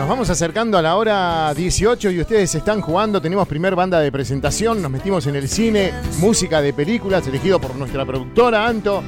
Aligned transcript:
Nos 0.00 0.08
vamos 0.08 0.30
acercando 0.30 0.78
a 0.78 0.82
la 0.82 0.96
hora 0.96 1.52
18 1.52 2.10
y 2.10 2.20
ustedes 2.20 2.54
están 2.54 2.80
jugando. 2.80 3.20
Tenemos 3.20 3.46
primer 3.46 3.74
banda 3.74 4.00
de 4.00 4.10
presentación. 4.10 4.80
Nos 4.80 4.90
metimos 4.90 5.26
en 5.26 5.36
el 5.36 5.46
cine, 5.46 5.92
música 6.20 6.62
de 6.62 6.72
películas, 6.72 7.26
elegido 7.26 7.60
por 7.60 7.76
nuestra 7.76 8.06
productora 8.06 8.66
Anto. 8.66 9.02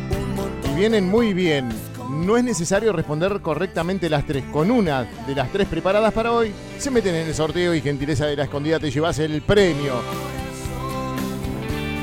Y 0.70 0.78
vienen 0.78 1.08
muy 1.08 1.32
bien. 1.32 1.70
No 2.10 2.36
es 2.36 2.44
necesario 2.44 2.92
responder 2.92 3.40
correctamente 3.40 4.10
las 4.10 4.26
tres. 4.26 4.44
Con 4.52 4.70
una 4.70 5.04
de 5.26 5.34
las 5.34 5.50
tres 5.50 5.66
preparadas 5.66 6.12
para 6.12 6.30
hoy, 6.30 6.52
se 6.76 6.90
meten 6.90 7.14
en 7.14 7.26
el 7.26 7.34
sorteo 7.34 7.74
y 7.74 7.80
gentileza 7.80 8.26
de 8.26 8.36
la 8.36 8.44
escondida 8.44 8.78
te 8.78 8.90
llevas 8.90 9.18
el 9.18 9.40
premio. 9.40 9.94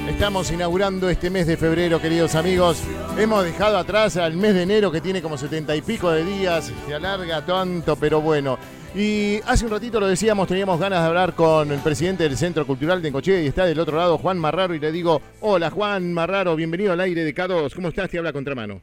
Estamos 0.10 0.52
inaugurando 0.52 1.08
este 1.08 1.30
mes 1.30 1.46
de 1.46 1.56
febrero, 1.56 2.02
queridos 2.02 2.34
amigos. 2.34 2.84
Hemos 3.18 3.44
dejado 3.46 3.78
atrás 3.78 4.18
al 4.18 4.36
mes 4.36 4.56
de 4.56 4.64
enero 4.64 4.92
que 4.92 5.02
tiene 5.02 5.22
como 5.22 5.38
setenta 5.38 5.76
y 5.76 5.82
pico 5.82 6.10
de 6.10 6.26
días. 6.26 6.74
Se 6.88 6.96
alarga 6.96 7.46
tanto, 7.46 7.96
pero 7.96 8.20
bueno. 8.20 8.58
Y 8.96 9.40
hace 9.46 9.66
un 9.66 9.72
ratito 9.72 10.00
lo 10.00 10.08
decíamos, 10.08 10.48
teníamos 10.48 10.80
ganas 10.80 11.02
de 11.02 11.08
hablar 11.08 11.36
con 11.36 11.72
el 11.72 11.80
presidente 11.80 12.24
del 12.24 12.36
Centro 12.36 12.66
Cultural 12.66 13.04
de 13.04 13.10
Encoche 13.10 13.44
y 13.44 13.48
está 13.48 13.66
del 13.66 13.80
otro 13.80 13.98
lado 13.98 14.18
Juan 14.18 14.40
Marraro 14.40 14.74
y 14.74 14.80
le 14.80 14.92
digo, 14.92 15.22
hola 15.42 15.70
Juan 15.70 16.12
Marraro, 16.12 16.56
bienvenido 16.56 16.92
al 16.92 17.02
aire 17.02 17.24
de 17.24 17.34
K2, 17.34 17.76
¿cómo 17.76 17.90
estás? 17.90 18.10
Te 18.10 18.18
habla 18.18 18.34
Contramano. 18.34 18.82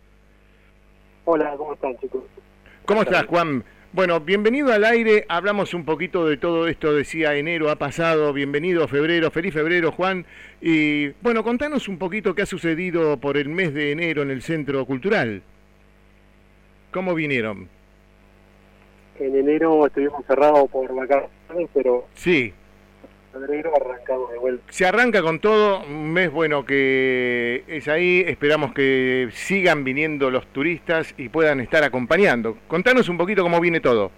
Hola, 1.25 1.55
¿cómo 1.59 1.75
están 1.75 1.99
chicos? 1.99 2.23
¿Cómo 2.87 3.03
estás 3.03 3.27
Juan? 3.27 3.65
Bueno, 3.97 4.21
bienvenido 4.21 4.75
al 4.75 4.85
aire, 4.85 5.25
hablamos 5.27 5.73
un 5.73 5.87
poquito 5.87 6.29
de 6.29 6.37
todo 6.37 6.69
esto, 6.69 6.93
decía 6.93 7.35
enero 7.35 7.71
ha 7.71 7.77
pasado, 7.77 8.31
bienvenido 8.35 8.87
febrero, 8.89 9.31
feliz 9.31 9.55
febrero 9.55 9.91
Juan, 9.91 10.27
y 10.61 11.13
bueno, 11.23 11.43
contanos 11.43 11.89
un 11.89 11.97
poquito 11.97 12.35
qué 12.35 12.43
ha 12.43 12.47
sucedido 12.47 13.17
por 13.19 13.39
el 13.39 13.49
mes 13.49 13.73
de 13.73 13.93
enero 13.93 14.21
en 14.21 14.31
el 14.31 14.43
Centro 14.43 14.85
Cultural. 14.85 15.41
¿Cómo 16.93 17.15
vinieron? 17.15 17.71
En 19.19 19.35
enero 19.35 19.87
estuvimos 19.87 20.27
cerrados 20.27 20.71
por 20.71 20.95
vacaciones, 20.95 21.71
pero 21.73 22.07
Sí, 22.13 22.53
febrero 23.41 23.73
arrancamos 23.77 24.31
de 24.33 24.39
vuelta. 24.39 24.65
se 24.73 24.87
arranca 24.87 25.23
con 25.23 25.39
todo, 25.41 25.85
un 25.85 26.13
mes 26.13 26.31
bueno 26.31 26.65
que 26.65 27.65
es 27.67 27.89
ahí, 27.89 28.25
esperamos 28.27 28.73
que 28.73 29.29
sigan 29.33 29.85
viniendo 29.85 30.31
los 30.31 30.47
turistas 30.49 31.15
y 31.17 31.29
puedan 31.29 31.61
estar 31.61 31.83
acompañando. 31.85 32.57
Contanos 32.69 33.09
un 33.09 33.19
poquito 33.19 33.43
cómo 33.43 33.61
viene 33.61 33.81
todo. 33.81 34.11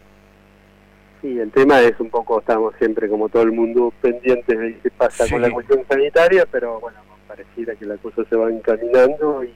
Sí, 1.20 1.38
el 1.38 1.50
tema 1.50 1.80
es 1.80 1.98
un 1.98 2.10
poco, 2.10 2.38
estamos 2.40 2.74
siempre 2.78 3.08
como 3.08 3.28
todo 3.28 3.42
el 3.42 3.52
mundo 3.52 3.92
pendientes 4.00 4.56
de 4.58 4.78
qué 4.82 4.90
pasa 4.90 5.24
Sí. 5.24 5.32
con 5.32 5.42
la 5.42 5.50
cuestión 5.50 5.84
sanitaria, 5.88 6.46
pero 6.50 6.78
bueno, 6.80 6.98
pareciera 7.26 7.74
que 7.74 7.84
la 7.86 7.96
cosa 7.96 8.22
se 8.28 8.36
va 8.36 8.48
encaminando 8.50 9.42
y 9.44 9.52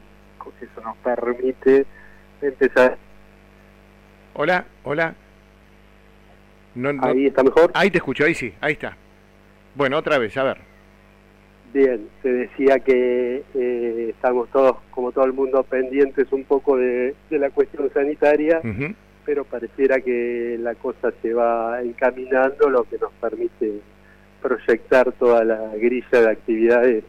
eso 0.61 0.81
nos 0.81 0.97
permite 0.99 1.87
empezar. 2.41 2.97
Hola, 4.35 4.65
hola. 4.85 5.15
No, 6.75 6.93
no- 6.93 7.05
Ahí 7.05 7.27
está 7.27 7.43
mejor. 7.45 7.71
Ahí 7.75 7.91
te 7.91 7.99
escucho, 7.99 8.25
ahí 8.25 8.35
sí, 8.35 8.53
ahí 8.61 8.73
está. 8.73 8.97
Bueno, 9.75 9.99
otra 9.99 10.19
vez, 10.19 10.37
a 10.37 10.45
ver. 10.45 10.59
Bien, 11.73 12.09
se 12.23 12.31
decía 12.31 12.81
que 12.81 13.43
eh, 13.55 14.07
estamos 14.11 14.51
todos, 14.51 14.77
como 14.91 15.13
todo 15.13 15.25
el 15.25 15.33
mundo, 15.33 15.63
pendientes 15.63 16.31
un 16.33 16.45
poco 16.45 16.77
de, 16.77 17.15
de 17.31 17.39
la 17.39 17.51
cuestión 17.51 17.91
sanitaria. 17.93 18.61
Pero 19.25 19.45
pareciera 19.45 20.01
que 20.01 20.59
la 20.61 20.75
cosa 20.75 21.13
se 21.23 21.33
va 21.33 21.81
encaminando, 21.81 22.69
lo 22.69 22.83
que 22.85 22.99
nos 22.99 23.13
permite 23.13 23.81
proyectar 24.43 25.13
toda 25.13 25.45
la 25.45 25.77
grilla 25.77 26.21
de 26.21 26.29
actividades 26.29 27.05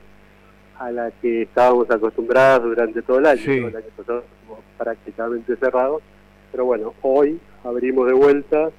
a 0.77 0.91
la 0.91 1.11
que 1.11 1.41
estábamos 1.41 1.89
acostumbrados 1.89 2.65
durante 2.65 3.01
todo 3.01 3.17
el 3.19 3.25
año. 3.25 3.41
Sí. 3.41 3.57
El 3.57 3.75
año 3.75 3.87
pasado 3.97 4.23
prácticamente 4.77 5.55
cerrados, 5.55 6.01
pero 6.51 6.65
bueno, 6.65 6.93
hoy 7.01 7.39
abrimos 7.63 8.07
de 8.07 8.13
vuelta, 8.13 8.69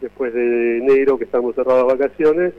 después 0.00 0.32
de 0.32 0.78
enero 0.78 1.18
que 1.18 1.24
estamos 1.24 1.54
cerrados 1.54 1.86
vacaciones, 1.86 2.54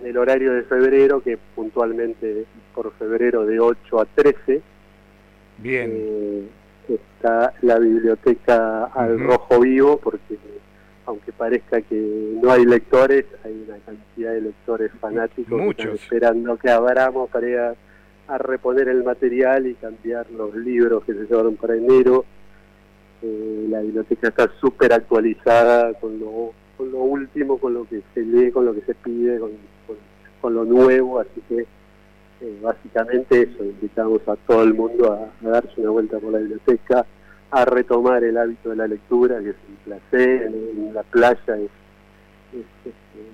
en 0.00 0.06
el 0.06 0.16
horario 0.16 0.52
de 0.52 0.62
febrero, 0.64 1.20
que 1.22 1.38
puntualmente 1.54 2.44
por 2.74 2.92
febrero 2.94 3.44
de 3.46 3.60
8 3.60 4.00
a 4.00 4.04
13, 4.06 4.62
Bien. 5.58 5.90
eh, 5.94 6.48
está 6.88 7.52
la 7.62 7.78
biblioteca 7.78 8.84
al 8.86 9.18
rojo 9.20 9.60
vivo 9.60 9.98
porque 9.98 10.36
aunque 11.06 11.32
parezca 11.32 11.82
que 11.82 12.38
no 12.42 12.50
hay 12.50 12.64
lectores, 12.64 13.26
hay 13.44 13.64
una 13.68 13.76
cantidad 13.84 14.32
de 14.32 14.40
lectores 14.40 14.90
fanáticos 15.00 15.36
que 15.46 15.54
están 15.54 15.66
Muchos. 15.66 16.02
esperando 16.02 16.56
que 16.56 16.70
abramos 16.70 17.28
para 17.28 17.48
ir 17.48 17.58
a, 17.58 17.74
a 18.28 18.38
reponer 18.38 18.88
el 18.88 19.04
material 19.04 19.66
y 19.66 19.74
cambiar 19.74 20.30
los 20.30 20.54
libros 20.56 21.04
que 21.04 21.12
se 21.12 21.26
llevaron 21.26 21.56
para 21.56 21.76
enero. 21.76 22.24
Eh, 23.22 23.66
la 23.68 23.80
biblioteca 23.80 24.28
está 24.28 24.50
súper 24.60 24.94
actualizada 24.94 25.92
con 25.94 26.18
lo, 26.18 26.52
con 26.78 26.90
lo 26.90 26.98
último, 27.00 27.58
con 27.58 27.74
lo 27.74 27.84
que 27.86 28.00
se 28.14 28.22
lee, 28.22 28.50
con 28.50 28.64
lo 28.64 28.74
que 28.74 28.80
se 28.82 28.94
pide, 28.94 29.38
con, 29.38 29.50
con- 30.44 30.54
lo 30.54 30.64
nuevo, 30.64 31.20
así 31.20 31.42
que 31.48 31.60
eh, 31.60 32.58
básicamente 32.62 33.42
eso, 33.42 33.64
invitamos 33.64 34.20
a 34.28 34.36
todo 34.36 34.62
el 34.62 34.74
mundo 34.74 35.12
a, 35.12 35.48
darse 35.48 35.80
una 35.80 35.90
vuelta 35.90 36.18
por 36.18 36.32
la 36.32 36.38
biblioteca, 36.38 37.06
a 37.50 37.64
retomar 37.64 38.22
el 38.24 38.36
hábito 38.36 38.70
de 38.70 38.76
la 38.76 38.86
lectura, 38.86 39.40
que 39.40 39.50
es 39.50 39.56
un 39.68 39.76
placer, 39.84 40.42
en, 40.42 40.92
la 40.92 41.02
playa 41.02 41.56
es, 41.56 41.70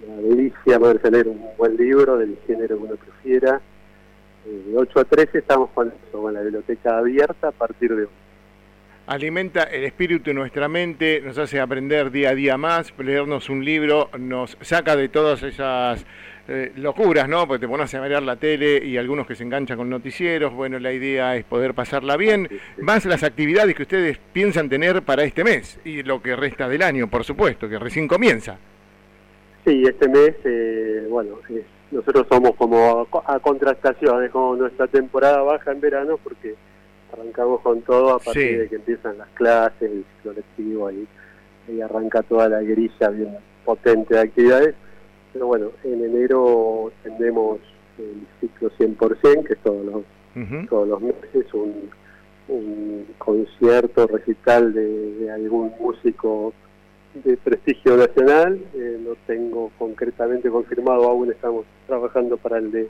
una 0.06 0.16
delicia 0.22 0.78
poder 0.78 1.12
leer 1.12 1.28
un 1.28 1.44
buen 1.58 1.76
libro 1.76 2.16
del 2.16 2.38
género 2.46 2.78
que 2.78 2.84
uno 2.84 2.96
prefiera. 2.96 3.60
Eh, 4.46 4.62
de 4.70 4.76
8 4.76 5.00
a 5.00 5.04
13 5.04 5.38
estamos 5.38 5.70
con 5.70 5.92
con 6.12 6.32
la 6.32 6.40
biblioteca 6.40 6.98
abierta 6.98 7.48
a 7.48 7.52
partir 7.52 7.94
de 7.94 8.02
hoy. 8.04 8.10
Alimenta 9.10 9.64
el 9.64 9.82
espíritu 9.82 10.30
de 10.30 10.34
nuestra 10.34 10.68
mente, 10.68 11.20
nos 11.20 11.36
hace 11.36 11.58
aprender 11.58 12.12
día 12.12 12.30
a 12.30 12.34
día 12.36 12.56
más, 12.56 12.94
leernos 12.96 13.50
un 13.50 13.64
libro, 13.64 14.08
nos 14.16 14.56
saca 14.60 14.94
de 14.94 15.08
todas 15.08 15.42
esas 15.42 16.06
eh, 16.52 16.72
locuras, 16.76 17.28
¿no? 17.28 17.46
Porque 17.46 17.60
te 17.60 17.68
pones 17.68 17.94
a 17.94 18.00
mirar 18.02 18.22
la 18.24 18.34
tele 18.34 18.84
y 18.84 18.96
algunos 18.96 19.26
que 19.26 19.36
se 19.36 19.44
enganchan 19.44 19.76
con 19.76 19.88
noticieros. 19.88 20.52
Bueno, 20.52 20.78
la 20.80 20.92
idea 20.92 21.36
es 21.36 21.44
poder 21.44 21.74
pasarla 21.74 22.16
bien, 22.16 22.48
Sí, 22.50 22.56
sí. 22.76 22.82
más 22.82 23.04
las 23.06 23.22
actividades 23.22 23.74
que 23.76 23.82
ustedes 23.82 24.18
piensan 24.32 24.68
tener 24.68 25.02
para 25.02 25.22
este 25.22 25.44
mes 25.44 25.78
y 25.84 26.02
lo 26.02 26.20
que 26.20 26.34
resta 26.34 26.68
del 26.68 26.82
año, 26.82 27.08
por 27.08 27.22
supuesto, 27.24 27.68
que 27.68 27.78
recién 27.78 28.08
comienza. 28.08 28.58
Sí, 29.64 29.82
este 29.86 30.08
mes, 30.08 30.34
eh, 30.44 31.06
bueno, 31.08 31.36
es- 31.48 31.64
nosotros 31.92 32.26
somos 32.28 32.54
como 32.56 33.06
a, 33.26 33.34
a 33.34 33.38
contrastación, 33.40 34.24
es 34.24 34.30
como 34.30 34.56
nuestra 34.56 34.86
temporada 34.86 35.42
baja 35.42 35.72
en 35.72 35.80
verano 35.80 36.18
porque 36.22 36.54
arrancamos 37.12 37.60
con 37.62 37.82
todo 37.82 38.14
a 38.14 38.18
partir 38.18 38.42
Sí. 38.48 38.54
de 38.56 38.68
que 38.68 38.76
empiezan 38.76 39.18
las 39.18 39.28
clases, 39.30 39.82
el 39.90 40.04
ciclo 40.16 40.32
lectivo, 40.32 40.86
ahí, 40.88 41.06
ahí 41.68 41.80
arranca 41.80 42.22
toda 42.22 42.48
la 42.48 42.60
grilla 42.62 43.08
bien 43.10 43.36
potente 43.64 44.14
de 44.14 44.20
actividades. 44.20 44.74
Pero 45.32 45.46
bueno, 45.46 45.70
en 45.84 46.04
enero 46.04 46.90
tendremos 47.02 47.60
el 47.98 48.26
ciclo 48.40 48.70
100%, 48.70 49.44
que 49.46 49.52
es 49.52 49.58
todos 49.60 49.84
los, 49.84 50.68
todos 50.68 50.88
los 50.88 51.00
meses, 51.00 51.52
un, 51.54 51.90
un 52.48 53.06
concierto, 53.18 54.06
recital 54.06 54.72
de, 54.72 55.14
de 55.14 55.30
algún 55.30 55.72
músico 55.80 56.52
de 57.14 57.36
prestigio 57.36 57.96
nacional. 57.96 58.60
Eh, 58.74 58.98
no 59.04 59.14
tengo 59.26 59.70
concretamente 59.78 60.50
confirmado, 60.50 61.04
aún 61.04 61.30
estamos 61.30 61.64
trabajando 61.86 62.36
para 62.36 62.58
el 62.58 62.70
de 62.70 62.88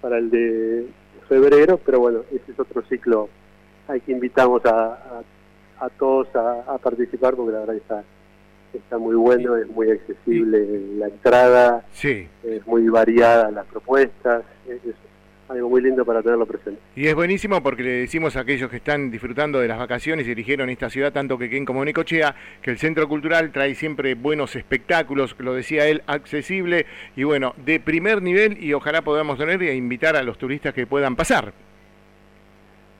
para 0.00 0.18
el 0.18 0.30
de 0.30 0.86
febrero, 1.28 1.78
pero 1.84 2.00
bueno, 2.00 2.22
ese 2.32 2.50
es 2.50 2.58
otro 2.58 2.82
ciclo 2.88 3.28
al 3.86 4.00
que 4.02 4.10
invitamos 4.10 4.64
a, 4.66 4.94
a, 4.94 5.22
a 5.78 5.88
todos 5.90 6.34
a, 6.34 6.62
a 6.62 6.78
participar 6.78 7.36
porque 7.36 7.52
la 7.52 7.60
verdad 7.60 7.76
está, 7.76 8.04
está 8.78 8.98
muy 8.98 9.14
bueno, 9.14 9.56
es 9.56 9.68
muy 9.68 9.90
accesible 9.90 10.66
la 10.98 11.06
entrada, 11.06 11.84
Sí. 11.92 12.26
es 12.44 12.66
muy 12.66 12.88
variada 12.88 13.50
las 13.50 13.66
propuestas, 13.66 14.44
es, 14.68 14.84
es 14.84 14.94
algo 15.48 15.68
muy 15.68 15.82
lindo 15.82 16.04
para 16.06 16.22
tenerlo 16.22 16.46
presente. 16.46 16.80
Y 16.96 17.06
es 17.08 17.14
buenísimo 17.14 17.62
porque 17.62 17.82
le 17.82 17.90
decimos 17.90 18.36
a 18.36 18.40
aquellos 18.40 18.70
que 18.70 18.76
están 18.76 19.10
disfrutando 19.10 19.60
de 19.60 19.68
las 19.68 19.78
vacaciones 19.78 20.26
y 20.26 20.30
eligieron 20.32 20.70
esta 20.70 20.88
ciudad, 20.88 21.12
tanto 21.12 21.36
Quequén 21.36 21.66
como 21.66 21.84
Necochea, 21.84 22.34
que 22.62 22.70
el 22.70 22.78
Centro 22.78 23.06
Cultural 23.06 23.52
trae 23.52 23.74
siempre 23.74 24.14
buenos 24.14 24.56
espectáculos, 24.56 25.36
lo 25.38 25.52
decía 25.52 25.86
él, 25.88 26.02
accesible 26.06 26.86
y 27.16 27.24
bueno, 27.24 27.54
de 27.66 27.80
primer 27.80 28.22
nivel 28.22 28.62
y 28.64 28.72
ojalá 28.72 29.02
podamos 29.02 29.36
tener 29.38 29.62
e 29.62 29.74
invitar 29.74 30.16
a 30.16 30.22
los 30.22 30.38
turistas 30.38 30.72
que 30.72 30.86
puedan 30.86 31.16
pasar. 31.16 31.52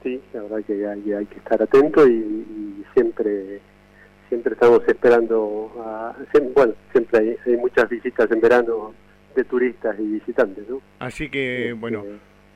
Sí, 0.03 0.21
la 0.35 0.43
verdad 0.43 0.63
que 0.67 0.87
hay, 0.87 1.13
hay 1.13 1.27
que 1.27 1.37
estar 1.39 1.63
atento 1.63 2.07
y, 2.07 2.13
y 2.13 2.85
siempre 2.93 3.61
siempre 4.33 4.55
estamos 4.55 4.81
esperando, 4.89 5.71
a, 5.85 6.15
bueno, 6.55 6.73
siempre 6.91 7.21
hay, 7.21 7.37
hay 7.45 7.59
muchas 7.59 7.87
visitas 7.91 8.31
en 8.31 8.41
verano 8.41 8.95
de 9.37 9.45
turistas 9.45 9.95
y 9.99 10.05
visitantes, 10.05 10.67
¿no? 10.71 10.81
Así 11.01 11.29
que 11.29 11.65
Este, 11.65 11.73
bueno, 11.75 12.03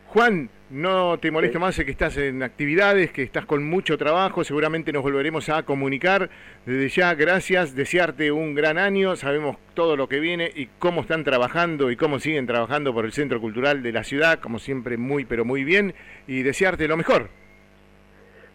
Juan, 0.06 0.48
no 0.70 1.18
te 1.18 1.30
molesto 1.30 1.58
Sí. 1.58 1.60
más, 1.60 1.74
sé 1.74 1.84
que 1.84 1.90
estás 1.90 2.16
en 2.16 2.42
actividades, 2.42 3.12
que 3.12 3.22
estás 3.22 3.44
con 3.44 3.62
mucho 3.68 3.98
trabajo, 3.98 4.42
seguramente 4.42 4.90
nos 4.90 5.02
volveremos 5.02 5.50
a 5.50 5.64
comunicar. 5.64 6.30
Desde 6.64 6.88
ya, 6.88 7.14
gracias, 7.14 7.74
desearte 7.74 8.32
un 8.32 8.54
gran 8.54 8.78
año, 8.78 9.14
sabemos 9.14 9.58
todo 9.74 9.96
lo 9.96 10.08
que 10.08 10.18
viene 10.18 10.50
y 10.54 10.70
cómo 10.78 11.02
están 11.02 11.24
trabajando 11.24 11.90
y 11.90 11.96
cómo 11.96 12.20
siguen 12.20 12.46
trabajando 12.46 12.94
por 12.94 13.04
el 13.04 13.12
Centro 13.12 13.38
Cultural 13.38 13.82
de 13.82 13.92
la 13.92 14.02
ciudad, 14.02 14.40
como 14.40 14.58
siempre 14.58 14.96
muy 14.96 15.26
pero 15.26 15.44
muy 15.44 15.62
bien, 15.62 15.92
y 16.26 16.42
desearte 16.42 16.88
lo 16.88 16.96
mejor. 16.96 17.28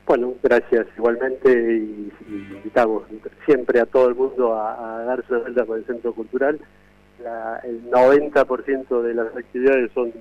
Bueno, 0.06 0.34
gracias 0.44 0.88
igualmente 0.98 1.50
y, 1.50 2.12
invitamos 2.28 3.04
siempre 3.46 3.80
a 3.80 3.86
todo 3.86 4.10
el 4.10 4.16
mundo 4.16 4.54
a, 4.60 5.04
darse 5.06 5.34
una 5.34 5.44
vuelta 5.44 5.66
por 5.66 5.78
el 5.78 5.86
Centro 5.86 6.14
Cultural. 6.14 6.60
el 7.64 7.92
90% 7.92 9.02
de 9.02 9.14
las 9.14 9.36
actividades 9.36 9.92
son 9.94 10.12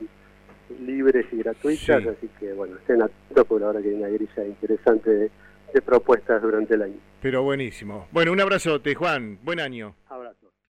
libres 0.87 1.27
y 1.33 1.37
gratuitas, 1.39 2.07
así 2.07 2.29
que 2.39 2.53
bueno, 2.53 2.77
estén 2.77 3.03
atentos 3.03 3.47
por 3.47 3.63
ahora 3.63 3.83
que 3.83 3.89
hay 3.89 3.95
una 3.95 4.09
grilla 4.09 4.45
interesante 4.47 5.11
de, 5.11 5.31
de 5.73 5.83
propuestas 5.83 6.41
durante 6.43 6.75
el 6.75 6.83
año. 6.83 6.99
Pero 7.21 7.43
buenísimo. 7.43 8.07
Bueno, 8.13 8.33
un 8.33 8.41
abrazote, 8.41 8.95
Juan. 8.95 9.39
Buen 9.43 9.61
año. 9.61 9.95